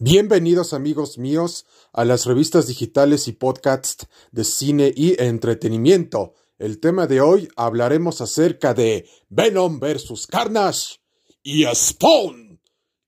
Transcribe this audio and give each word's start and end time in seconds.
Bienvenidos 0.00 0.72
amigos 0.72 1.18
míos 1.18 1.66
a 1.92 2.04
las 2.04 2.26
revistas 2.26 2.66
digitales 2.66 3.28
y 3.28 3.32
podcasts 3.32 4.08
de 4.32 4.42
cine 4.42 4.92
y 4.94 5.20
entretenimiento. 5.22 6.34
El 6.58 6.80
tema 6.80 7.06
de 7.06 7.20
hoy 7.20 7.48
hablaremos 7.54 8.20
acerca 8.20 8.74
de 8.74 9.08
Venom 9.28 9.78
vs. 9.78 10.26
Carnage 10.26 10.96
y 11.44 11.64
Spawn. 11.72 12.60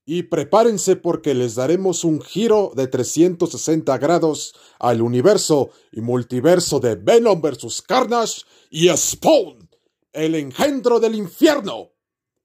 Y 0.05 0.23
prepárense 0.23 0.95
porque 0.95 1.33
les 1.33 1.55
daremos 1.55 2.05
un 2.05 2.21
giro 2.21 2.71
de 2.73 2.87
360 2.87 3.97
grados 3.97 4.55
al 4.79 5.01
universo 5.01 5.71
y 5.91 5.99
multiverso 5.99 6.79
de 6.79 6.95
Venom 6.95 7.41
vs. 7.41 7.81
Carnage 7.81 8.43
y 8.69 8.87
Spawn, 8.95 9.69
el 10.13 10.35
engendro 10.35 11.01
del 11.01 11.15
infierno. 11.15 11.91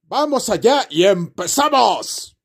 Vamos 0.03 0.49
allá 0.49 0.85
y 0.89 1.03
empezamos. 1.05 2.35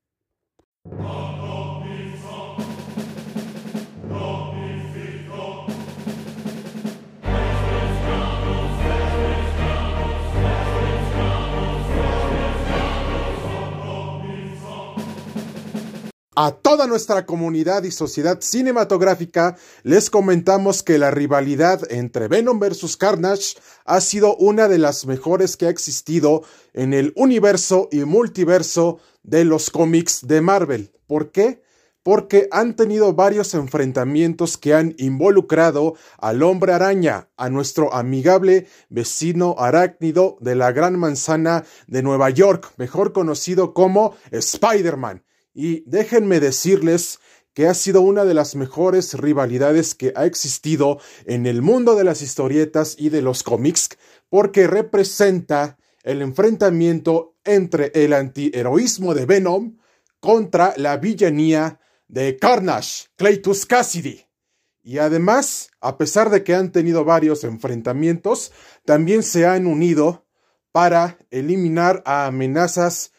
A 16.41 16.53
toda 16.53 16.87
nuestra 16.87 17.27
comunidad 17.27 17.83
y 17.83 17.91
sociedad 17.91 18.39
cinematográfica 18.41 19.57
les 19.83 20.09
comentamos 20.09 20.85
que 20.85 20.97
la 20.97 21.11
rivalidad 21.11 21.81
entre 21.91 22.29
Venom 22.29 22.61
vs. 22.61 22.97
Carnage 22.97 23.57
ha 23.85 24.01
sido 24.01 24.37
una 24.37 24.69
de 24.69 24.79
las 24.79 25.05
mejores 25.05 25.57
que 25.57 25.67
ha 25.67 25.71
existido 25.71 26.45
en 26.75 26.95
el 26.95 27.13
universo 27.17 27.89
y 27.91 28.05
multiverso 28.05 29.01
de 29.25 29.45
los 29.45 29.71
cómics 29.71 30.29
de 30.29 30.41
Marvel. 30.41 30.93
¿Por 31.09 31.33
qué? 31.33 31.61
Porque 32.05 32.47
han 32.53 32.77
tenido 32.77 33.15
varios 33.15 33.55
enfrentamientos 33.55 34.57
que 34.59 34.75
han 34.75 34.95
involucrado 34.97 35.97
al 36.19 36.45
hombre 36.45 36.73
araña, 36.73 37.31
a 37.37 37.51
nuestro 37.51 37.93
amigable 37.93 38.69
vecino 38.91 39.57
arácnido 39.59 40.39
de 40.41 40.55
la 40.55 40.71
Gran 40.71 41.01
Manzana 41.01 41.65
de 41.89 42.05
Nueva 42.05 42.31
York, 42.31 42.75
mejor 42.77 43.13
conocido 43.13 43.75
como 43.75 44.15
Spider-Man 44.31 45.25
y 45.59 45.83
déjenme 45.87 46.39
decirles 46.39 47.19
que 47.53 47.67
ha 47.67 47.75
sido 47.75 48.01
una 48.01 48.25
de 48.25 48.33
las 48.33 48.55
mejores 48.55 49.15
rivalidades 49.15 49.97
que 49.97 50.13
ha 50.15 50.25
existido 50.25 51.01
en 51.25 51.47
el 51.47 51.63
mundo 51.63 51.97
de 51.97 52.05
las 52.05 52.23
historietas 52.23 52.95
y 52.97 53.09
de 53.09 53.23
los 53.23 53.43
cómics, 53.43 53.89
porque 54.29 54.69
representa 54.69 55.77
el 56.05 56.23
enfrentamiento 56.23 57.35
entre 57.45 57.91
el 57.93 58.13
antiheroísmo 58.13 59.15
de 59.15 59.27
Venom 59.27 59.79
contra 60.21 60.75
la 60.77 60.97
villanía 60.97 61.81
de 62.07 62.37
Carnage, 62.37 63.09
Claytus 63.17 63.67
Cassidy. 63.67 64.27
Y 64.85 64.99
además, 64.99 65.71
a 65.81 65.99
pesar 65.99 66.31
de 66.31 66.45
que 66.45 66.55
han 66.55 66.71
tenido 66.71 67.05
varios 67.05 67.43
enfrentamientos, 67.43 68.53
también 68.85 69.25
se 69.25 69.45
han 69.45 69.67
unido 69.67 70.25
para 70.71 71.19
eliminar 71.33 72.01
a 72.07 72.27
amenazas 72.27 73.11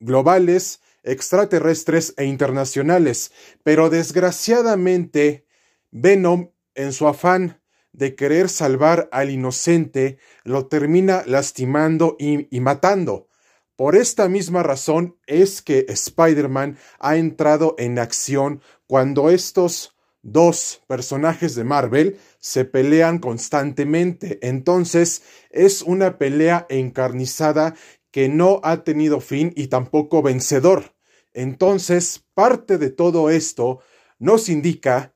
globales 0.00 0.80
extraterrestres 1.02 2.14
e 2.16 2.24
internacionales, 2.24 3.32
pero 3.62 3.90
desgraciadamente 3.90 5.46
Venom, 5.90 6.50
en 6.74 6.92
su 6.92 7.08
afán 7.08 7.60
de 7.92 8.14
querer 8.14 8.48
salvar 8.48 9.08
al 9.10 9.30
inocente, 9.30 10.18
lo 10.44 10.66
termina 10.66 11.24
lastimando 11.26 12.16
y, 12.18 12.60
matando. 12.60 13.28
Por 13.76 13.96
esta 13.96 14.28
misma 14.28 14.62
razón 14.62 15.16
es 15.26 15.62
que 15.62 15.86
Spider-Man 15.88 16.78
ha 16.98 17.16
entrado 17.16 17.74
en 17.78 17.98
acción 17.98 18.60
cuando 18.86 19.30
estos 19.30 19.96
dos 20.22 20.82
personajes 20.86 21.54
de 21.54 21.64
Marvel 21.64 22.18
se 22.40 22.64
pelean 22.64 23.18
constantemente. 23.18 24.38
Entonces 24.42 25.22
es 25.50 25.82
una 25.82 26.18
pelea 26.18 26.66
encarnizada 26.68 27.74
que 28.18 28.28
no 28.28 28.58
ha 28.64 28.82
tenido 28.82 29.20
fin 29.20 29.52
y 29.54 29.68
tampoco 29.68 30.22
vencedor. 30.22 30.96
Entonces, 31.34 32.24
parte 32.34 32.76
de 32.76 32.90
todo 32.90 33.30
esto 33.30 33.78
nos 34.18 34.48
indica 34.48 35.14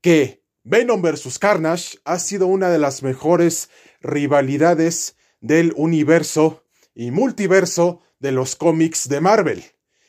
que 0.00 0.42
Venom 0.64 1.02
vs. 1.02 1.38
Carnage 1.38 1.98
ha 2.06 2.18
sido 2.18 2.46
una 2.46 2.70
de 2.70 2.78
las 2.78 3.02
mejores 3.02 3.68
rivalidades 4.00 5.14
del 5.42 5.74
universo 5.76 6.64
y 6.94 7.10
multiverso 7.10 8.00
de 8.18 8.32
los 8.32 8.56
cómics 8.56 9.10
de 9.10 9.20
Marvel. 9.20 9.62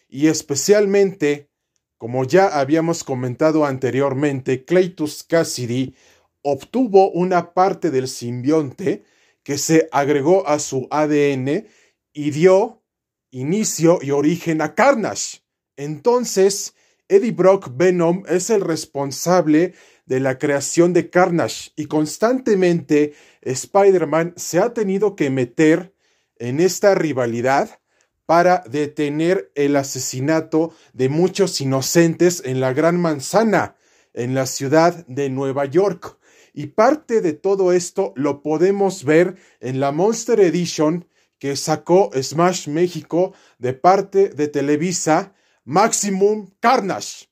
Y 0.08 0.28
especialmente, 0.28 1.50
como 1.98 2.24
ya 2.24 2.58
habíamos 2.58 3.04
comentado 3.04 3.66
anteriormente, 3.66 4.64
Claytus 4.64 5.26
Cassidy 5.26 5.94
obtuvo 6.42 7.12
una 7.12 7.54
parte 7.54 7.92
del 7.92 8.08
simbionte 8.08 9.04
que 9.44 9.58
se 9.58 9.90
agregó 9.92 10.48
a 10.48 10.60
su 10.60 10.88
ADN 10.90 11.68
y 12.14 12.32
dio 12.32 12.84
inicio 13.32 14.00
y 14.02 14.12
origen 14.12 14.62
a 14.62 14.76
Carnage. 14.76 15.40
Entonces, 15.78 16.76
Eddie 17.08 17.32
Brock 17.32 17.72
Venom 17.76 18.24
es 18.28 18.50
el 18.50 18.62
responsable 18.62 19.74
de 20.06 20.20
la 20.20 20.38
creación 20.38 20.92
de 20.94 21.10
Carnage 21.10 21.72
y 21.76 21.86
constantemente 21.86 23.14
Spider-Man 23.42 24.34
se 24.38 24.60
ha 24.60 24.74
tenido 24.74 25.16
que 25.16 25.30
meter 25.30 25.94
en 26.38 26.60
esta 26.60 26.96
rivalidad 26.96 27.80
para 28.26 28.64
detener 28.70 29.52
el 29.56 29.76
asesinato 29.76 30.74
de 30.94 31.10
muchos 31.10 31.62
inocentes 31.62 32.44
en 32.46 32.60
la 32.60 32.74
Gran 32.74 33.00
Manzana, 33.00 33.76
en 34.14 34.36
la 34.36 34.46
ciudad 34.46 35.06
de 35.08 35.30
Nueva 35.30 35.66
York. 35.66 36.18
Y 36.54 36.68
parte 36.68 37.22
de 37.22 37.34
todo 37.34 37.72
esto 37.72 38.14
lo 38.16 38.42
podemos 38.44 39.04
ver 39.04 39.36
en 39.60 39.80
la 39.80 39.92
Monster 39.92 40.40
Edition 40.40 41.08
que 41.40 41.56
sacó 41.56 42.12
Smash 42.14 42.68
México 42.68 43.34
de 43.58 43.74
parte 43.74 44.30
de 44.30 44.48
Televisa 44.48 45.34
Maximum 45.64 46.52
Carnage 46.60 47.28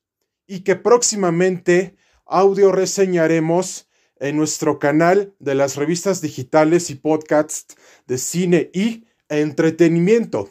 y 0.48 0.62
que 0.62 0.76
próximamente 0.76 1.98
audio 2.26 2.72
reseñaremos 2.72 3.88
en 4.20 4.38
nuestro 4.38 4.80
canal 4.80 5.36
de 5.40 5.56
las 5.56 5.76
revistas 5.76 6.22
digitales 6.22 6.90
y 6.90 6.96
podcasts 6.96 7.76
de 8.08 8.18
cine 8.18 8.72
y 8.74 9.06
entretenimiento. 9.30 10.50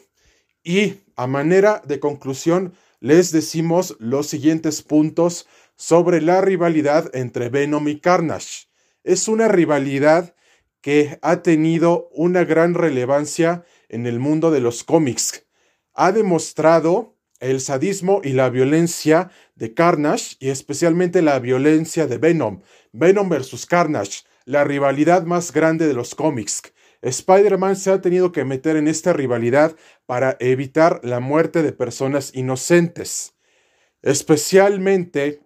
Y 0.63 1.01
a 1.15 1.27
manera 1.27 1.81
de 1.85 1.99
conclusión, 1.99 2.73
les 2.99 3.31
decimos 3.31 3.95
los 3.99 4.27
siguientes 4.27 4.81
puntos 4.81 5.47
sobre 5.75 6.21
la 6.21 6.41
rivalidad 6.41 7.15
entre 7.15 7.49
Venom 7.49 7.87
y 7.87 7.99
Carnage. 7.99 8.67
Es 9.03 9.27
una 9.27 9.47
rivalidad 9.47 10.35
que 10.87 11.19
ha 11.21 11.41
tenido 11.41 12.07
una 12.13 12.45
gran 12.45 12.73
relevancia 12.73 13.65
en 13.89 14.07
el 14.07 14.19
mundo 14.21 14.51
de 14.51 14.61
los 14.61 14.85
cómics. 14.85 15.45
Ha 15.93 16.13
demostrado 16.13 17.17
el 17.41 17.59
sadismo 17.59 18.21
y 18.23 18.31
la 18.31 18.49
violencia 18.49 19.29
de 19.55 19.73
Carnage 19.73 20.37
y 20.39 20.47
especialmente 20.47 21.21
la 21.21 21.39
violencia 21.39 22.07
de 22.07 22.19
Venom. 22.19 22.61
Venom 22.93 23.27
versus 23.27 23.65
Carnage, 23.65 24.21
la 24.45 24.63
rivalidad 24.63 25.23
más 25.23 25.51
grande 25.51 25.89
de 25.89 25.93
los 25.93 26.15
cómics. 26.15 26.61
Spider-Man 27.01 27.75
se 27.75 27.91
ha 27.91 27.99
tenido 27.99 28.31
que 28.31 28.45
meter 28.45 28.77
en 28.77 28.87
esta 28.87 29.11
rivalidad 29.11 29.75
para 30.05 30.37
evitar 30.39 31.01
la 31.03 31.19
muerte 31.19 31.63
de 31.63 31.73
personas 31.73 32.31
inocentes. 32.33 33.33
Especialmente 34.01 35.41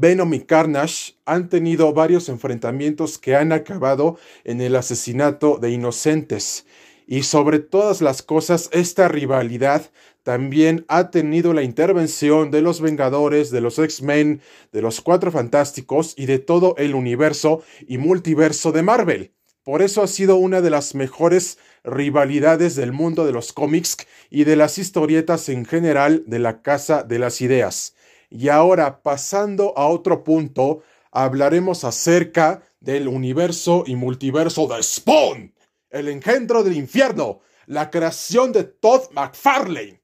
Venom 0.00 0.32
y 0.32 0.40
Carnage 0.42 1.14
han 1.24 1.48
tenido 1.48 1.92
varios 1.92 2.28
enfrentamientos 2.28 3.18
que 3.18 3.34
han 3.34 3.50
acabado 3.50 4.16
en 4.44 4.60
el 4.60 4.76
asesinato 4.76 5.58
de 5.58 5.72
inocentes. 5.72 6.66
Y 7.08 7.24
sobre 7.24 7.58
todas 7.58 8.00
las 8.00 8.22
cosas, 8.22 8.70
esta 8.72 9.08
rivalidad 9.08 9.90
también 10.22 10.84
ha 10.86 11.10
tenido 11.10 11.52
la 11.52 11.64
intervención 11.64 12.52
de 12.52 12.62
los 12.62 12.80
Vengadores, 12.80 13.50
de 13.50 13.60
los 13.60 13.76
X-Men, 13.80 14.40
de 14.70 14.82
los 14.82 15.00
Cuatro 15.00 15.32
Fantásticos 15.32 16.14
y 16.16 16.26
de 16.26 16.38
todo 16.38 16.76
el 16.78 16.94
universo 16.94 17.64
y 17.88 17.98
multiverso 17.98 18.70
de 18.70 18.84
Marvel. 18.84 19.32
Por 19.64 19.82
eso 19.82 20.04
ha 20.04 20.06
sido 20.06 20.36
una 20.36 20.60
de 20.60 20.70
las 20.70 20.94
mejores 20.94 21.58
rivalidades 21.82 22.76
del 22.76 22.92
mundo 22.92 23.26
de 23.26 23.32
los 23.32 23.52
cómics 23.52 23.96
y 24.30 24.44
de 24.44 24.54
las 24.54 24.78
historietas 24.78 25.48
en 25.48 25.64
general 25.64 26.22
de 26.28 26.38
la 26.38 26.62
Casa 26.62 27.02
de 27.02 27.18
las 27.18 27.40
Ideas. 27.40 27.96
Y 28.30 28.48
ahora, 28.48 29.02
pasando 29.02 29.76
a 29.76 29.86
otro 29.86 30.24
punto, 30.24 30.82
hablaremos 31.10 31.84
acerca 31.84 32.62
del 32.80 33.08
universo 33.08 33.84
y 33.86 33.96
multiverso 33.96 34.66
de 34.66 34.82
Spawn, 34.82 35.54
el 35.90 36.08
engendro 36.08 36.62
del 36.62 36.76
infierno, 36.76 37.40
la 37.66 37.90
creación 37.90 38.52
de 38.52 38.64
Todd 38.64 39.10
McFarlane. 39.12 40.02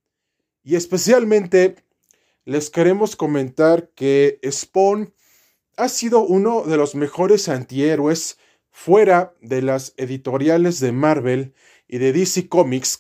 Y 0.63 0.77
especialmente 0.77 1.77
les 2.45 2.71
queremos 2.71 3.17
comentar 3.17 3.91
que 3.91 4.39
Spawn 4.51 5.15
ha 5.77 5.89
sido 5.89 6.21
uno 6.25 6.63
de 6.63 6.77
los 6.77 6.95
mejores 6.95 7.49
antihéroes 7.49 8.39
fuera 8.71 9.35
de 9.41 9.63
las 9.63 9.95
editoriales 9.97 10.81
de 10.81 10.93
Marvel 10.93 11.55
y 11.87 11.99
de 11.99 12.13
DC 12.13 12.49
Comics 12.49 12.99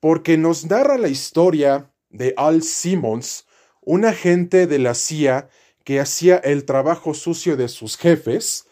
porque 0.00 0.36
nos 0.36 0.66
narra 0.66 0.98
la 0.98 1.08
historia 1.08 1.92
de 2.10 2.34
Al 2.36 2.62
Simmons, 2.62 3.45
un 3.86 4.04
agente 4.04 4.66
de 4.66 4.78
la 4.80 4.94
CIA 4.94 5.48
que 5.84 6.00
hacía 6.00 6.36
el 6.36 6.64
trabajo 6.64 7.14
sucio 7.14 7.56
de 7.56 7.68
sus 7.68 7.96
jefes, 7.96 8.66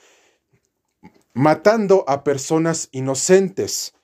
matando 1.33 2.05
a 2.09 2.25
personas 2.25 2.89
inocentes 2.91 3.95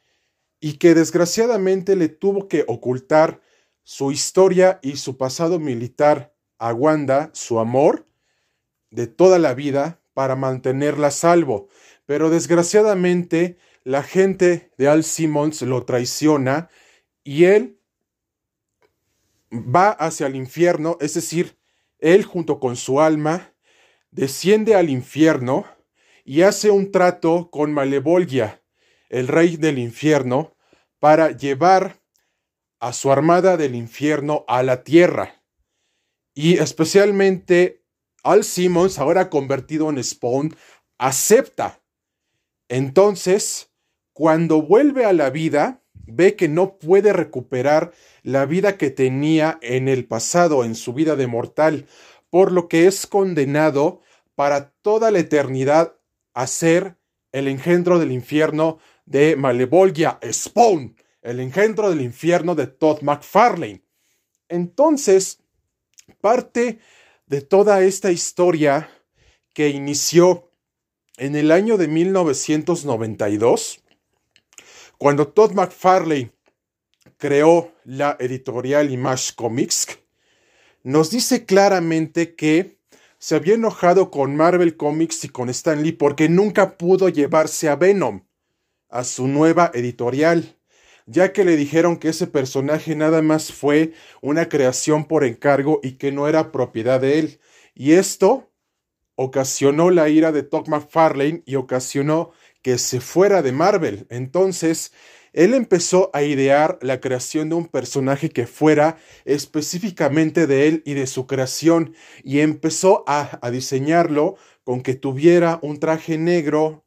y 0.61 0.75
que 0.75 0.95
desgraciadamente 0.95 1.97
le 1.97 2.09
tuvo 2.09 2.47
que 2.47 2.65
ocultar 2.69 3.43
su 3.83 4.12
historia 4.12 4.79
y 4.83 4.97
su 4.97 5.17
pasado 5.17 5.59
militar 5.59 6.33
a 6.59 6.73
Wanda, 6.73 7.31
su 7.33 7.59
amor 7.59 8.06
de 8.91 9.09
toda 9.09 9.41
la 9.41 9.55
vida, 9.55 10.01
para 10.15 10.37
mantenerla 10.37 11.11
salvo. 11.11 11.69
Pero 12.06 12.31
desgraciadamente 12.31 13.59
la 13.83 14.05
gente 14.05 14.71
de 14.79 14.87
Al 14.87 15.03
Simmons 15.03 15.63
lo 15.63 15.85
traiciona 15.85 16.69
y 17.25 17.47
él 17.47 17.80
va 19.50 19.91
hacia 19.91 20.26
el 20.26 20.37
infierno, 20.37 20.97
es 21.00 21.14
decir, 21.14 21.58
él 21.99 22.25
junto 22.25 22.61
con 22.61 22.76
su 22.76 23.00
alma 23.00 23.55
desciende 24.11 24.75
al 24.75 24.88
infierno 24.88 25.67
y 26.25 26.43
hace 26.43 26.70
un 26.70 26.91
trato 26.93 27.50
con 27.50 27.73
Malevolgia, 27.73 28.62
el 29.08 29.29
rey 29.29 29.56
del 29.56 29.79
infierno, 29.79 30.56
para 30.99 31.31
llevar 31.31 32.00
a 32.79 32.93
su 32.93 33.11
armada 33.11 33.56
del 33.56 33.75
infierno 33.75 34.44
a 34.49 34.62
la 34.62 34.85
tierra. 34.85 35.43
Y 36.35 36.58
especialmente 36.58 37.85
Al 38.23 38.44
Simmons, 38.44 38.99
ahora 38.99 39.31
convertido 39.31 39.91
en 39.91 40.03
Spawn, 40.03 40.55
acepta. 40.99 41.82
Entonces, 42.69 43.73
cuando 44.12 44.62
vuelve 44.62 45.05
a 45.05 45.12
la 45.12 45.31
vida, 45.31 45.80
ve 46.12 46.37
que 46.37 46.49
no 46.49 46.79
puede 46.79 47.12
recuperar 47.12 47.93
la 48.23 48.47
vida 48.47 48.77
que 48.77 48.91
tenía 48.91 49.59
en 49.62 49.89
el 49.89 50.07
pasado, 50.07 50.65
en 50.65 50.75
su 50.75 50.93
vida 50.93 51.17
de 51.17 51.27
mortal, 51.27 51.87
por 52.31 52.53
lo 52.53 52.69
que 52.69 52.87
es 52.87 53.07
condenado 53.07 54.01
para 54.35 54.71
toda 54.83 55.11
la 55.11 55.19
eternidad 55.19 55.97
a 56.35 56.47
ser 56.47 56.97
el 57.33 57.49
engendro 57.49 57.99
del 57.99 58.12
infierno 58.12 58.79
de 59.05 59.37
Malevolgia, 59.37 60.19
Spawn, 60.31 60.97
el 61.23 61.41
engendro 61.41 61.91
del 61.91 62.01
infierno 62.01 62.55
de 62.55 62.67
Todd 62.67 63.03
McFarlane. 63.03 63.83
Entonces, 64.49 65.43
parte 66.21 66.79
de 67.27 67.41
toda 67.41 67.83
esta 67.83 68.11
historia 68.11 68.89
que 69.55 69.69
inició 69.69 70.51
en 71.17 71.37
el 71.37 71.53
año 71.53 71.77
de 71.77 71.87
1992, 71.87 73.80
cuando 75.00 75.29
Todd 75.29 75.52
McFarlane 75.52 76.31
creó 77.17 77.73
la 77.85 78.19
editorial 78.20 78.91
Image 78.91 79.32
Comics, 79.35 79.99
nos 80.82 81.11
dice 81.11 81.47
claramente 81.47 82.35
que 82.35 82.76
se 83.19 83.35
había 83.35 83.55
enojado 83.55 84.11
con 84.11 84.37
Marvel 84.37 84.76
Comics 84.76 85.25
y 85.25 85.31
con 85.31 85.49
Stan 85.49 85.82
Lee 85.82 85.93
porque 85.93 86.29
nunca 86.29 86.76
pudo 86.76 87.08
llevarse 87.08 87.70
a 87.70 87.76
Venom 87.76 88.26
a 88.91 89.05
su 89.05 89.26
nueva 89.26 89.70
editorial, 89.73 90.58
ya 91.06 91.32
que 91.32 91.46
le 91.46 91.56
dijeron 91.56 91.96
que 91.96 92.11
ese 92.11 92.26
personaje 92.26 92.94
nada 92.94 93.23
más 93.23 93.55
fue 93.55 93.94
una 94.20 94.50
creación 94.50 95.06
por 95.06 95.25
encargo 95.25 95.81
y 95.82 95.93
que 95.93 96.12
no 96.12 96.29
era 96.29 96.53
propiedad 96.53 97.00
de 97.00 97.20
él. 97.20 97.41
Y 97.75 97.93
esto 97.93 98.50
ocasionó 99.14 99.88
la 99.88 100.11
ira 100.11 100.31
de 100.31 100.43
Todd 100.43 100.69
McFarlane 100.69 101.43
y 101.46 101.55
ocasionó 101.55 102.32
que 102.62 102.79
se 102.79 103.01
fuera 103.01 103.43
de 103.43 103.53
Marvel. 103.53 104.07
Entonces, 104.11 104.93
él 105.33 105.55
empezó 105.55 106.11
a 106.12 106.23
idear 106.23 106.79
la 106.83 107.01
creación 107.01 107.49
de 107.49 107.55
un 107.55 107.67
personaje 107.67 108.31
que 108.31 108.47
fuera 108.47 108.99
específicamente 109.25 110.47
de 110.47 110.67
él 110.67 110.83
y 110.85 110.95
de 110.95 111.07
su 111.07 111.27
creación 111.27 111.95
y 112.25 112.41
empezó 112.41 113.05
a, 113.07 113.39
diseñarlo 113.51 114.37
con 114.65 114.83
que 114.83 114.95
tuviera 114.95 115.61
un 115.62 115.79
traje 115.79 116.19
negro, 116.19 116.85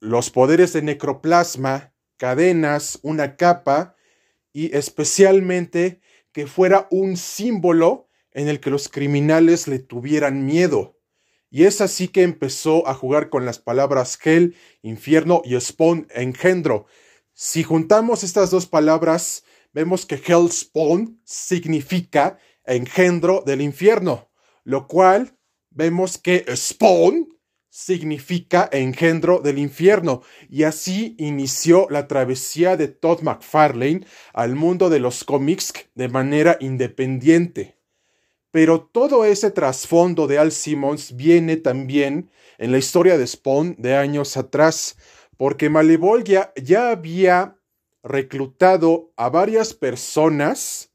los 0.00 0.30
poderes 0.30 0.72
de 0.72 0.82
necroplasma, 0.82 1.92
cadenas, 2.18 2.98
una 3.02 3.36
capa 3.36 3.96
y 4.52 4.74
especialmente 4.76 6.00
que 6.32 6.46
fuera 6.46 6.88
un 6.90 7.16
símbolo 7.16 8.08
en 8.32 8.48
el 8.48 8.60
que 8.60 8.70
los 8.70 8.88
criminales 8.88 9.66
le 9.66 9.78
tuvieran 9.78 10.44
miedo. 10.44 10.98
Y 11.54 11.64
es 11.64 11.82
así 11.82 12.08
que 12.08 12.22
empezó 12.22 12.88
a 12.88 12.94
jugar 12.94 13.28
con 13.28 13.44
las 13.44 13.58
palabras 13.58 14.18
Hell, 14.24 14.56
infierno 14.80 15.42
y 15.44 15.60
Spawn, 15.60 16.08
engendro, 16.14 16.86
si 17.34 17.62
juntamos 17.62 18.24
estas 18.24 18.50
dos 18.50 18.66
palabras, 18.66 19.44
vemos 19.74 20.06
que 20.06 20.14
Hellspawn 20.14 21.20
significa 21.24 22.38
engendro 22.64 23.42
del 23.44 23.60
infierno, 23.60 24.30
lo 24.64 24.86
cual 24.86 25.36
vemos 25.68 26.16
que 26.16 26.46
Spawn 26.56 27.28
significa 27.68 28.66
engendro 28.72 29.40
del 29.40 29.58
infierno, 29.58 30.22
y 30.48 30.62
así 30.62 31.16
inició 31.18 31.86
la 31.90 32.08
travesía 32.08 32.78
de 32.78 32.88
Todd 32.88 33.20
McFarlane 33.20 34.06
al 34.32 34.54
mundo 34.54 34.88
de 34.88 35.00
los 35.00 35.22
cómics 35.22 35.74
de 35.94 36.08
manera 36.08 36.56
independiente. 36.60 37.81
Pero 38.52 38.82
todo 38.82 39.24
ese 39.24 39.50
trasfondo 39.50 40.26
de 40.28 40.38
Al 40.38 40.52
Simmons 40.52 41.16
viene 41.16 41.56
también 41.56 42.30
en 42.58 42.70
la 42.70 42.78
historia 42.78 43.18
de 43.18 43.26
Spawn 43.26 43.76
de 43.78 43.96
años 43.96 44.36
atrás, 44.36 44.96
porque 45.38 45.70
Malevol 45.70 46.22
ya, 46.22 46.52
había 46.90 47.56
reclutado 48.04 49.10
a 49.16 49.30
varias 49.30 49.72
personas 49.72 50.90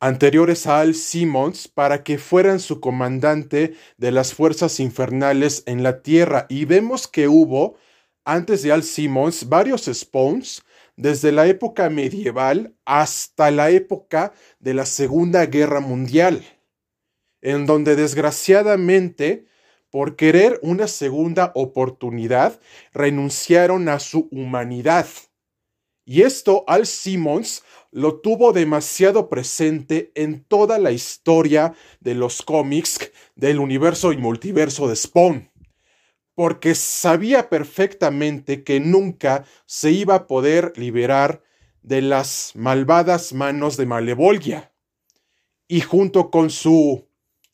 anteriores 0.00 0.66
a 0.66 0.80
Al 0.80 0.94
Simmons 0.94 1.68
para 1.68 2.02
que 2.02 2.18
fueran 2.18 2.58
su 2.58 2.80
comandante 2.80 3.74
de 3.96 4.10
las 4.10 4.34
fuerzas 4.34 4.80
infernales 4.80 5.62
en 5.66 5.84
la 5.84 6.02
Tierra. 6.02 6.46
Y 6.48 6.64
vemos 6.64 7.06
que 7.06 7.28
hubo, 7.28 7.76
antes 8.24 8.62
de 8.62 8.72
Al 8.72 8.82
Simmons, 8.82 9.48
varios 9.48 9.84
spawns 9.84 10.64
desde 10.96 11.30
la 11.30 11.46
época 11.46 11.90
medieval 11.90 12.74
hasta 12.84 13.52
la 13.52 13.70
época 13.70 14.32
de 14.58 14.74
la 14.74 14.84
Segunda 14.84 15.46
Guerra 15.46 15.80
Mundial, 15.80 16.42
en 17.40 17.66
donde 17.66 17.96
desgraciadamente 17.96 19.46
por 19.96 20.14
querer 20.14 20.58
una 20.62 20.88
segunda 20.88 21.52
oportunidad, 21.54 22.60
renunciaron 22.92 23.88
a 23.88 23.98
su 23.98 24.28
humanidad. 24.30 25.06
Y 26.04 26.20
esto 26.20 26.64
Al 26.66 26.86
Simmons 26.86 27.64
lo 27.90 28.20
tuvo 28.20 28.52
demasiado 28.52 29.30
presente 29.30 30.12
en 30.14 30.44
toda 30.44 30.78
la 30.78 30.92
historia 30.92 31.72
de 32.00 32.14
los 32.14 32.42
cómics 32.42 33.10
del 33.34 33.58
universo 33.58 34.12
y 34.12 34.18
multiverso 34.18 34.86
de 34.86 34.96
Spawn, 34.96 35.50
porque 36.34 36.74
sabía 36.74 37.48
perfectamente 37.48 38.64
que 38.64 38.80
nunca 38.80 39.46
se 39.64 39.92
iba 39.92 40.14
a 40.14 40.26
poder 40.26 40.72
liberar 40.76 41.42
de 41.80 42.02
las 42.02 42.52
malvadas 42.54 43.32
manos 43.32 43.76
de 43.78 43.86
Malevolgia. 43.86 44.72
Y 45.68 45.80
junto 45.80 46.30
con 46.30 46.50
su 46.50 47.05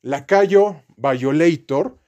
lacayo 0.03 0.83
Violator, 0.97 1.99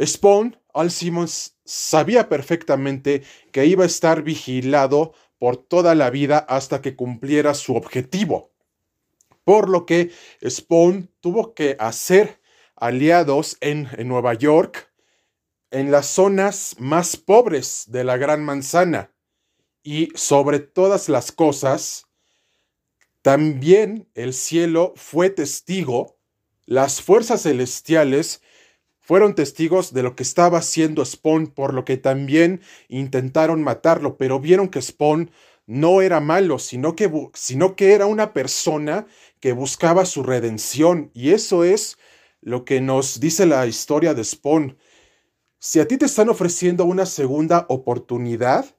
Spawn, 0.00 0.56
Al 0.72 0.90
Simmons 0.90 1.56
sabía 1.64 2.28
perfectamente 2.28 3.22
que 3.52 3.66
iba 3.66 3.84
a 3.84 3.86
estar 3.86 4.22
vigilado 4.22 5.14
por 5.38 5.56
toda 5.56 5.94
la 5.94 6.10
vida 6.10 6.38
hasta 6.38 6.80
que 6.80 6.96
cumpliera 6.96 7.54
su 7.54 7.74
objetivo. 7.76 8.52
Por 9.44 9.68
lo 9.68 9.84
que 9.84 10.10
Spawn 10.46 11.10
tuvo 11.20 11.54
que 11.54 11.76
hacer 11.78 12.40
aliados 12.76 13.56
en, 13.60 13.88
en 13.96 14.08
Nueva 14.08 14.34
York, 14.34 14.90
en 15.70 15.90
las 15.90 16.06
zonas 16.06 16.76
más 16.78 17.16
pobres 17.16 17.84
de 17.88 18.04
la 18.04 18.16
Gran 18.16 18.42
Manzana. 18.44 19.12
Y 19.82 20.08
sobre 20.14 20.60
todas 20.60 21.08
las 21.08 21.30
cosas, 21.30 22.06
también 23.22 24.08
el 24.14 24.32
cielo 24.32 24.94
fue 24.96 25.30
testigo, 25.30 26.13
las 26.66 27.02
fuerzas 27.02 27.42
celestiales 27.42 28.40
fueron 29.00 29.34
testigos 29.34 29.92
de 29.92 30.02
lo 30.02 30.16
que 30.16 30.22
estaba 30.22 30.58
haciendo 30.58 31.04
Spawn, 31.04 31.48
por 31.48 31.74
lo 31.74 31.84
que 31.84 31.98
también 31.98 32.62
intentaron 32.88 33.62
matarlo, 33.62 34.16
pero 34.16 34.40
vieron 34.40 34.68
que 34.68 34.80
Spawn 34.80 35.30
no 35.66 36.00
era 36.00 36.20
malo, 36.20 36.58
sino 36.58 36.96
que, 36.96 37.10
sino 37.34 37.76
que 37.76 37.92
era 37.92 38.06
una 38.06 38.32
persona 38.32 39.06
que 39.40 39.52
buscaba 39.52 40.06
su 40.06 40.22
redención. 40.22 41.10
Y 41.12 41.30
eso 41.30 41.64
es 41.64 41.98
lo 42.40 42.64
que 42.64 42.80
nos 42.80 43.20
dice 43.20 43.44
la 43.44 43.66
historia 43.66 44.14
de 44.14 44.24
Spawn. 44.24 44.78
Si 45.58 45.80
a 45.80 45.86
ti 45.86 45.98
te 45.98 46.06
están 46.06 46.30
ofreciendo 46.30 46.86
una 46.86 47.04
segunda 47.04 47.66
oportunidad, 47.68 48.74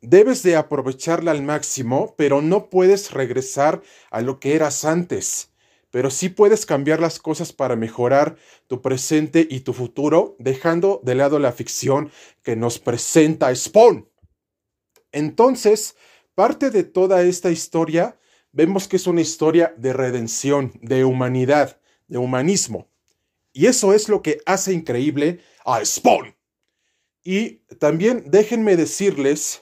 debes 0.00 0.42
de 0.42 0.56
aprovecharla 0.56 1.32
al 1.32 1.42
máximo, 1.42 2.14
pero 2.16 2.40
no 2.40 2.70
puedes 2.70 3.10
regresar 3.10 3.82
a 4.10 4.22
lo 4.22 4.40
que 4.40 4.54
eras 4.54 4.86
antes 4.86 5.51
pero 5.92 6.10
sí 6.10 6.30
puedes 6.30 6.64
cambiar 6.64 7.00
las 7.00 7.18
cosas 7.18 7.52
para 7.52 7.76
mejorar 7.76 8.36
tu 8.66 8.80
presente 8.80 9.46
y 9.48 9.60
tu 9.60 9.74
futuro, 9.74 10.34
dejando 10.38 11.02
de 11.04 11.14
lado 11.14 11.38
la 11.38 11.52
ficción 11.52 12.10
que 12.42 12.56
nos 12.56 12.78
presenta 12.78 13.54
Spawn. 13.54 14.08
Entonces, 15.12 15.94
parte 16.34 16.70
de 16.70 16.82
toda 16.82 17.22
esta 17.22 17.50
historia 17.50 18.18
vemos 18.52 18.88
que 18.88 18.96
es 18.96 19.06
una 19.06 19.20
historia 19.20 19.74
de 19.76 19.92
redención, 19.92 20.72
de 20.80 21.04
humanidad, 21.04 21.78
de 22.08 22.16
humanismo. 22.16 22.88
Y 23.52 23.66
eso 23.66 23.92
es 23.92 24.08
lo 24.08 24.22
que 24.22 24.40
hace 24.46 24.72
increíble 24.72 25.40
a 25.66 25.84
Spawn. 25.84 26.34
Y 27.22 27.58
también 27.78 28.24
déjenme 28.28 28.76
decirles 28.76 29.60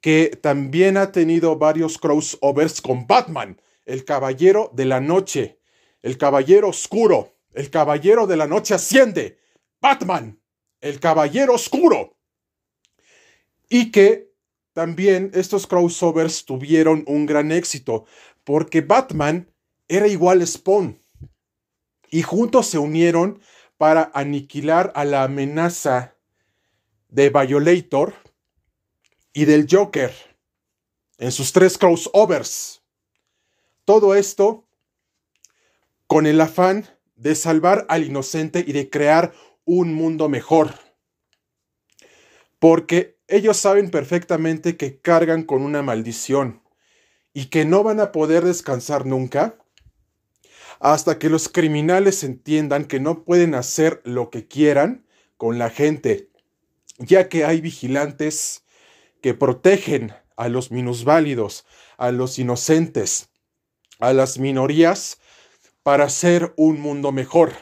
que 0.00 0.38
también 0.40 0.96
ha 0.96 1.10
tenido 1.10 1.56
varios 1.58 1.98
crossovers 1.98 2.80
con 2.80 3.08
Batman, 3.08 3.60
el 3.86 4.04
Caballero 4.04 4.70
de 4.74 4.84
la 4.84 5.00
Noche, 5.00 5.60
el 6.02 6.18
Caballero 6.18 6.68
Oscuro, 6.68 7.36
el 7.54 7.70
Caballero 7.70 8.26
de 8.26 8.36
la 8.36 8.46
Noche 8.46 8.74
Asciende, 8.74 9.38
Batman, 9.80 10.40
el 10.80 11.00
Caballero 11.00 11.54
Oscuro. 11.54 12.18
Y 13.68 13.90
que 13.90 14.32
también 14.72 15.30
estos 15.32 15.66
crossovers 15.66 16.44
tuvieron 16.44 17.02
un 17.06 17.24
gran 17.24 17.50
éxito, 17.50 18.04
porque 18.44 18.82
Batman 18.82 19.50
era 19.88 20.06
igual 20.06 20.42
a 20.42 20.46
Spawn. 20.46 21.02
Y 22.10 22.22
juntos 22.22 22.66
se 22.66 22.78
unieron 22.78 23.40
para 23.78 24.10
aniquilar 24.14 24.92
a 24.94 25.04
la 25.04 25.22
amenaza 25.22 26.16
de 27.08 27.30
Violator 27.30 28.14
y 29.32 29.44
del 29.44 29.66
Joker 29.70 30.12
en 31.18 31.32
sus 31.32 31.52
tres 31.52 31.78
crossovers. 31.78 32.82
Todo 33.86 34.16
esto 34.16 34.66
con 36.08 36.26
el 36.26 36.40
afán 36.40 36.86
de 37.14 37.36
salvar 37.36 37.86
al 37.88 38.04
inocente 38.04 38.64
y 38.66 38.72
de 38.72 38.90
crear 38.90 39.32
un 39.64 39.94
mundo 39.94 40.28
mejor. 40.28 40.74
Porque 42.58 43.16
ellos 43.28 43.56
saben 43.56 43.90
perfectamente 43.90 44.76
que 44.76 45.00
cargan 45.00 45.44
con 45.44 45.62
una 45.62 45.82
maldición 45.82 46.62
y 47.32 47.46
que 47.46 47.64
no 47.64 47.84
van 47.84 48.00
a 48.00 48.10
poder 48.10 48.44
descansar 48.44 49.06
nunca 49.06 49.56
hasta 50.80 51.20
que 51.20 51.30
los 51.30 51.48
criminales 51.48 52.24
entiendan 52.24 52.86
que 52.86 52.98
no 52.98 53.24
pueden 53.24 53.54
hacer 53.54 54.02
lo 54.04 54.30
que 54.30 54.48
quieran 54.48 55.06
con 55.36 55.58
la 55.58 55.70
gente, 55.70 56.28
ya 56.98 57.28
que 57.28 57.44
hay 57.44 57.60
vigilantes 57.60 58.64
que 59.22 59.32
protegen 59.32 60.12
a 60.36 60.48
los 60.48 60.72
minusválidos, 60.72 61.66
a 61.98 62.10
los 62.10 62.40
inocentes, 62.40 63.30
a 63.98 64.12
las 64.12 64.38
minorías, 64.38 65.18
para 65.82 66.04
hacer 66.04 66.52
un 66.56 66.80
mundo 66.80 67.12
mejor. 67.12 67.52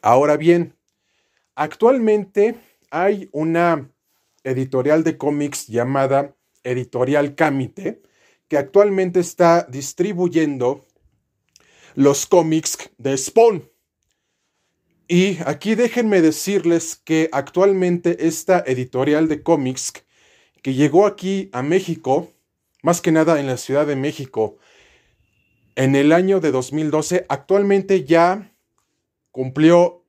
Ahora 0.00 0.36
bien, 0.36 0.74
actualmente 1.54 2.54
hay 2.90 3.28
una 3.32 3.90
editorial 4.42 5.04
de 5.04 5.18
cómics 5.18 5.66
llamada 5.66 6.34
Editorial 6.64 7.34
Camite, 7.34 8.00
que 8.48 8.56
actualmente 8.56 9.20
está 9.20 9.66
distribuyendo 9.70 10.84
los 11.94 12.26
cómics 12.26 12.90
de 12.98 13.16
Spawn. 13.16 13.70
Y 15.08 15.38
aquí 15.44 15.74
déjenme 15.74 16.22
decirles 16.22 16.96
que 16.96 17.28
actualmente 17.32 18.26
esta 18.26 18.64
editorial 18.66 19.28
de 19.28 19.42
cómics 19.42 19.92
que 20.62 20.74
llegó 20.74 21.06
aquí 21.06 21.50
a 21.52 21.62
México, 21.62 22.32
más 22.82 23.00
que 23.00 23.12
nada 23.12 23.40
en 23.40 23.46
la 23.46 23.56
Ciudad 23.56 23.86
de 23.86 23.96
México, 23.96 24.58
en 25.74 25.96
el 25.96 26.12
año 26.12 26.40
de 26.40 26.50
2012, 26.50 27.26
actualmente 27.28 28.04
ya 28.04 28.52
cumplió 29.30 30.04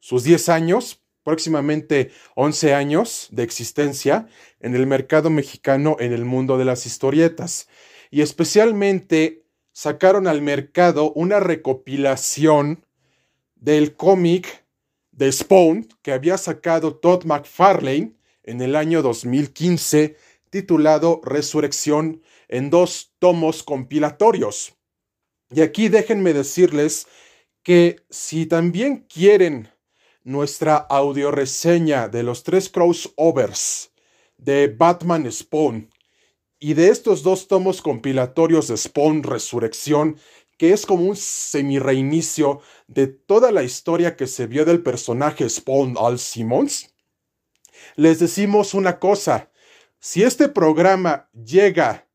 sus 0.00 0.24
10 0.24 0.48
años, 0.50 1.02
próximamente 1.22 2.12
11 2.34 2.74
años 2.74 3.28
de 3.30 3.42
existencia 3.42 4.28
en 4.60 4.74
el 4.74 4.86
mercado 4.86 5.30
mexicano 5.30 5.96
en 5.98 6.12
el 6.12 6.24
mundo 6.24 6.58
de 6.58 6.64
las 6.64 6.86
historietas. 6.86 7.68
Y 8.10 8.20
especialmente 8.20 9.44
sacaron 9.72 10.28
al 10.28 10.42
mercado 10.42 11.12
una 11.12 11.40
recopilación 11.40 12.84
del 13.56 13.96
cómic 13.96 14.64
de 15.10 15.32
Spawn 15.32 15.88
que 16.02 16.12
había 16.12 16.38
sacado 16.38 16.96
Todd 16.96 17.24
McFarlane 17.24 18.12
en 18.44 18.60
el 18.60 18.76
año 18.76 19.02
2015 19.02 20.16
titulado 20.50 21.20
Resurrección 21.24 22.22
en 22.48 22.70
dos 22.70 23.14
tomos 23.18 23.62
compilatorios. 23.62 24.74
Y 25.50 25.60
aquí 25.60 25.88
déjenme 25.88 26.32
decirles 26.32 27.06
que 27.62 27.96
si 28.10 28.46
también 28.46 29.06
quieren 29.08 29.70
nuestra 30.22 30.76
audioreseña 30.76 32.08
de 32.08 32.22
los 32.22 32.42
tres 32.42 32.68
crossovers 32.68 33.92
de 34.36 34.68
Batman 34.68 35.30
Spawn 35.30 35.90
y 36.58 36.74
de 36.74 36.88
estos 36.88 37.22
dos 37.22 37.48
tomos 37.48 37.82
compilatorios 37.82 38.68
de 38.68 38.76
Spawn 38.76 39.22
Resurrección, 39.22 40.18
que 40.58 40.72
es 40.72 40.86
como 40.86 41.04
un 41.04 41.16
semi-reinicio 41.16 42.60
de 42.86 43.06
toda 43.06 43.52
la 43.52 43.62
historia 43.62 44.16
que 44.16 44.26
se 44.26 44.46
vio 44.46 44.64
del 44.64 44.82
personaje 44.82 45.48
Spawn 45.48 45.96
Al 45.98 46.18
Simmons, 46.18 46.94
les 47.94 48.18
decimos 48.18 48.74
una 48.74 48.98
cosa, 48.98 49.50
si 50.00 50.22
este 50.22 50.48
programa 50.48 51.28
llega 51.32 52.05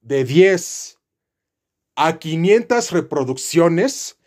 de 0.00 0.24
10 0.24 0.98
a 1.96 2.18
500 2.18 2.92
reproducciones, 2.92 4.18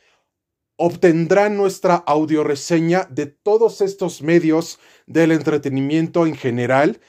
obtendrán 0.76 1.58
nuestra 1.58 1.96
audioreseña 1.96 3.08
de 3.10 3.28
todos 3.28 3.82
estos 3.82 4.22
medios 4.22 4.80
del 5.06 5.32
entretenimiento 5.32 6.26
en 6.26 6.36
general 6.36 7.00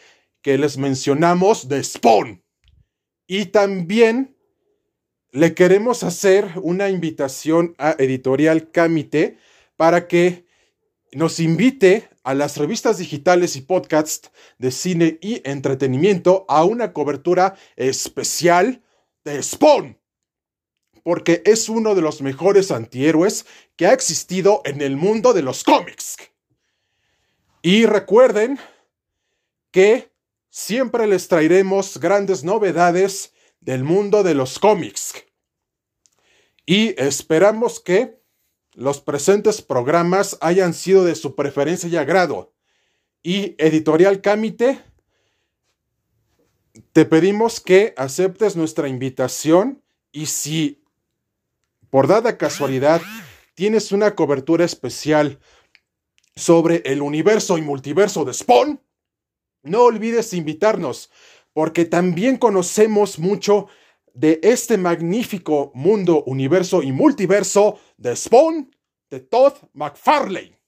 que 0.42 0.59
les 0.59 0.76
mencionamos 0.78 1.68
de 1.68 1.83
Spawn. 1.83 2.44
Y 3.26 3.47
también 3.47 4.37
le 5.33 5.54
queremos 5.54 6.04
hacer 6.04 6.52
una 6.62 6.90
invitación 6.90 7.75
a 7.78 7.97
Editorial 7.99 8.71
Camite 8.71 9.38
para 9.76 10.06
que 10.06 10.47
nos 11.12 11.40
invite 11.40 12.09
a 12.25 12.35
las 12.35 12.57
revistas 12.57 12.99
digitales 12.99 13.54
y 13.54 13.61
podcasts 13.61 14.31
de 14.59 14.71
cine 14.71 15.19
y 15.21 15.43
entretenimiento 15.49 16.47
a 16.49 16.64
una 16.64 16.93
cobertura 16.93 17.54
especial 17.76 18.83
de 19.25 19.43
Spawn. 19.43 19.99
Porque 21.02 21.43
es 21.45 21.69
uno 21.69 21.95
de 21.95 22.00
los 22.00 22.23
mejores 22.23 22.71
antihéroes 22.71 23.45
que 23.76 23.87
ha 23.87 23.93
existido 23.93 24.62
en 24.64 24.81
el 24.81 24.97
mundo 24.97 25.35
de 25.35 25.43
los 25.43 25.62
cómics. 25.62 26.16
Y 27.61 27.85
recuerden 27.85 28.59
que 29.71 30.11
siempre 30.49 31.07
les 31.07 31.28
traeremos 31.28 31.99
grandes 32.00 32.43
novedades 32.43 33.35
del 33.61 33.85
mundo 33.85 34.23
de 34.23 34.35
los 34.35 34.59
cómics. 34.59 35.14
Y 36.64 36.99
esperamos 37.00 37.81
que 37.81 38.24
los 38.75 39.00
presentes 39.00 39.62
programas 39.62 40.37
hayan 40.40 40.75
sido 40.75 41.04
de 41.04 41.14
su 41.14 41.35
preferencia 41.35 41.88
y 41.88 41.97
agrado. 41.97 42.52
Y 43.23 43.54
Editorial 43.59 44.21
Camite, 44.21 44.83
te 46.93 47.04
pedimos 47.04 47.61
que 47.61 47.95
aceptes 47.97 48.57
nuestra 48.57 48.88
invitación 48.88 49.83
y 50.12 50.26
si 50.26 50.83
por 51.90 52.09
dada 52.09 52.37
casualidad 52.37 53.00
tienes 53.54 53.93
una 53.93 54.14
cobertura 54.14 54.64
especial 54.64 55.38
sobre 56.35 56.83
el 56.85 57.02
universo 57.02 57.57
y 57.59 57.62
multiverso 57.62 58.25
de 58.25 58.35
Spawn, 58.35 58.81
no 59.62 59.83
olvides 59.85 60.35
invitarnos, 60.35 61.11
porque 61.52 61.85
también 61.85 62.37
conocemos 62.37 63.19
mucho 63.19 63.69
de 64.12 64.40
este 64.43 64.78
magnífico 64.78 65.73
mundo, 65.75 66.23
universo 66.25 66.83
y 66.83 66.93
multiverso 66.93 67.78
de 68.04 68.14
Spawn 68.14 68.70
de 69.11 69.18
Todd 69.18 69.54
McFarlane. 69.73 70.61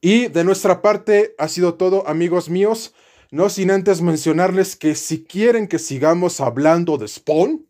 Y 0.00 0.28
de 0.28 0.44
nuestra 0.44 0.82
parte 0.82 1.34
ha 1.38 1.48
sido 1.48 1.74
todo, 1.74 2.06
amigos 2.06 2.50
míos. 2.50 2.94
No 3.30 3.48
sin 3.48 3.70
antes 3.70 4.00
mencionarles 4.02 4.76
que 4.76 4.94
si 4.94 5.24
quieren 5.24 5.66
que 5.66 5.78
sigamos 5.78 6.40
hablando 6.40 6.98
de 6.98 7.08
Spawn, 7.08 7.66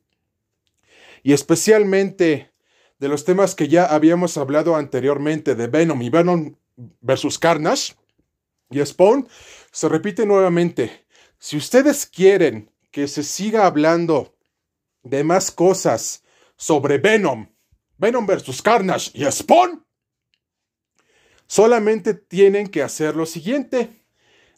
y 1.23 1.33
especialmente 1.33 2.53
de 2.99 3.09
los 3.09 3.25
temas 3.25 3.55
que 3.55 3.69
ya 3.69 3.87
habíamos 3.87 4.37
hablado 4.37 4.77
anteriormente 4.77 5.55
de 5.55 5.67
Venom 5.69 6.03
y 6.03 6.11
Venom 6.11 6.55
versus 7.01 7.39
Carnage 7.39 7.95
y 8.71 8.85
Spawn, 8.85 9.29
se 9.71 9.89
repite 9.89 10.27
nuevamente, 10.27 11.07
si 11.39 11.57
ustedes 11.57 12.07
quieren 12.07 12.71
que 12.91 13.07
se 13.07 13.23
siga 13.23 13.67
hablando 13.67 14.35
de 15.03 15.23
más 15.23 15.51
cosas 15.51 16.25
sobre 16.57 16.99
Venom, 16.99 17.49
Venom 17.99 18.27
vs. 18.27 18.63
Carnage 18.63 19.11
y 19.13 19.31
Spawn, 19.31 19.85
solamente 21.47 22.15
tienen 22.15 22.69
que 22.69 22.83
hacer 22.83 23.17
lo 23.17 23.27
siguiente. 23.27 24.05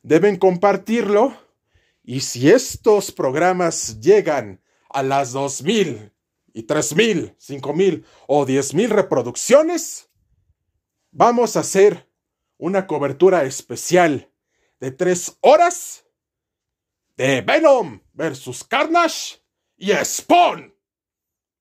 Deben 0.02 0.36
compartirlo 0.36 1.36
y 2.02 2.20
si 2.20 2.50
estos 2.50 3.12
programas 3.12 4.00
llegan 4.00 4.62
a 4.88 5.02
las 5.02 5.32
2000 5.32 6.12
y 6.52 6.62
3000, 6.64 7.34
5000 7.38 8.04
o 8.26 8.44
10000 8.44 8.90
reproducciones, 8.90 10.10
vamos 11.10 11.56
a 11.56 11.60
hacer 11.60 12.08
una 12.58 12.86
cobertura 12.86 13.44
especial 13.44 14.30
de 14.80 14.90
tres 14.90 15.36
horas 15.40 16.04
de 17.16 17.42
Venom 17.42 18.00
versus 18.12 18.64
Carnage 18.64 19.38
y 19.76 19.92
Spawn. 19.92 20.74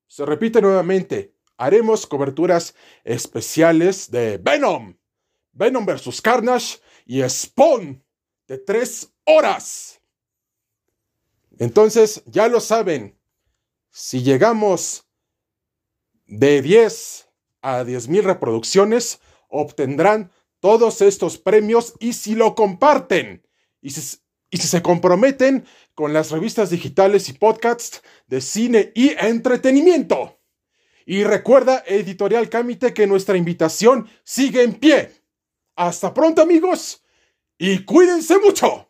Se 0.06 0.26
repite 0.26 0.60
nuevamente, 0.60 1.34
haremos 1.60 2.06
coberturas 2.06 2.74
especiales 3.04 4.10
de 4.10 4.38
Venom, 4.38 4.96
Venom 5.52 5.84
versus 5.84 6.22
Carnage 6.22 6.78
y 7.04 7.20
Spawn 7.28 8.02
de 8.48 8.56
tres 8.56 9.12
horas. 9.26 10.00
Entonces, 11.58 12.22
ya 12.24 12.48
lo 12.48 12.60
saben, 12.60 13.20
si 13.90 14.22
llegamos 14.22 15.06
de 16.26 16.62
10 16.62 17.28
a 17.60 17.84
10 17.84 18.08
mil 18.08 18.24
reproducciones, 18.24 19.20
obtendrán 19.48 20.32
todos 20.60 21.02
estos 21.02 21.36
premios 21.36 21.92
y 22.00 22.14
si 22.14 22.34
lo 22.34 22.54
comparten 22.54 23.46
y 23.82 23.90
si, 23.90 24.16
y 24.48 24.56
si 24.56 24.66
se 24.66 24.80
comprometen 24.80 25.66
con 25.94 26.14
las 26.14 26.30
revistas 26.30 26.70
digitales 26.70 27.28
y 27.28 27.34
podcasts 27.34 28.02
de 28.28 28.40
cine 28.40 28.92
y 28.94 29.10
entretenimiento. 29.10 30.39
Y 31.10 31.24
recuerda, 31.24 31.82
Editorial 31.88 32.48
Camite, 32.48 32.94
que 32.94 33.04
nuestra 33.08 33.36
invitación 33.36 34.08
sigue 34.22 34.62
en 34.62 34.74
pie. 34.74 35.10
Hasta 35.74 36.14
pronto 36.14 36.40
amigos 36.40 37.02
y 37.58 37.84
cuídense 37.84 38.38
mucho. 38.38 38.89